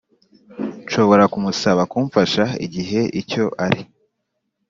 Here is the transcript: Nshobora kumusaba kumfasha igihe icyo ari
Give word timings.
Nshobora 0.83 1.23
kumusaba 1.33 1.81
kumfasha 1.91 2.43
igihe 2.65 3.01
icyo 3.21 3.43
ari 3.65 3.81